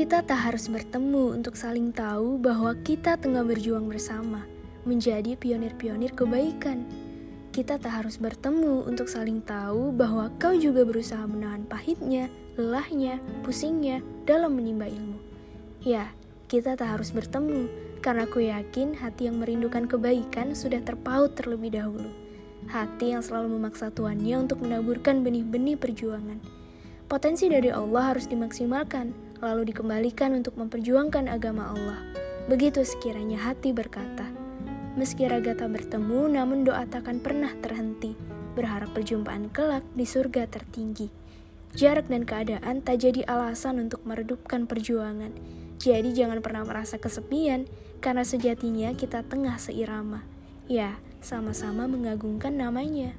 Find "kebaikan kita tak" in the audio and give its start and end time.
6.16-8.00